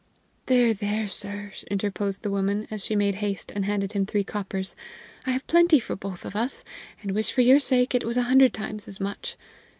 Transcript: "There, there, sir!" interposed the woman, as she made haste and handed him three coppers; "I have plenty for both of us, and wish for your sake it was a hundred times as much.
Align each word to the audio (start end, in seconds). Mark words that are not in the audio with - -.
"There, 0.47 0.73
there, 0.73 1.07
sir!" 1.07 1.51
interposed 1.69 2.23
the 2.23 2.31
woman, 2.31 2.67
as 2.71 2.83
she 2.83 2.95
made 2.95 3.13
haste 3.21 3.51
and 3.53 3.65
handed 3.65 3.91
him 3.93 4.07
three 4.07 4.23
coppers; 4.23 4.75
"I 5.27 5.29
have 5.29 5.45
plenty 5.45 5.79
for 5.79 5.95
both 5.95 6.25
of 6.25 6.35
us, 6.35 6.63
and 7.03 7.11
wish 7.11 7.31
for 7.31 7.41
your 7.41 7.59
sake 7.59 7.93
it 7.93 8.03
was 8.03 8.17
a 8.17 8.23
hundred 8.23 8.51
times 8.51 8.87
as 8.87 8.99
much. 8.99 9.37